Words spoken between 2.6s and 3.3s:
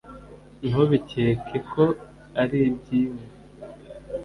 iby’imwe!